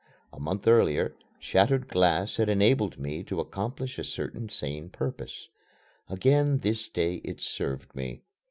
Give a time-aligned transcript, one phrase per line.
[0.33, 5.49] A month earlier, shattered glass had enabled me to accomplish a certain sane purpose.
[6.09, 8.23] Again this day it served me.